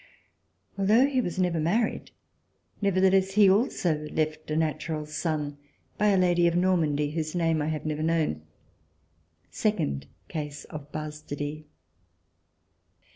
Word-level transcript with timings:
Although 0.79 1.05
he 1.05 1.21
was 1.21 1.37
never 1.37 1.59
married, 1.59 2.09
nevertheless 2.81 3.33
he 3.33 3.47
also 3.47 4.07
left 4.07 4.49
a 4.49 4.55
natural 4.57 5.05
son 5.05 5.59
by 5.99 6.07
a 6.07 6.17
lady 6.17 6.47
of 6.47 6.55
Normandy, 6.55 7.11
whose 7.11 7.35
name 7.35 7.61
I 7.61 7.67
have 7.67 7.85
never 7.85 8.01
known: 8.01 8.41
second 9.51 10.07
case 10.27 10.63
of 10.65 10.91
bastardy. 10.91 11.65